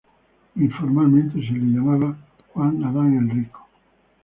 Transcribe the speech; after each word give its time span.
Informalmente 0.55 1.35
se 1.45 1.53
lo 1.53 1.63
llamaba 1.63 2.17
"Juan 2.53 2.83
Adán 2.83 3.17
el 3.19 3.29
Rico". 3.29 3.67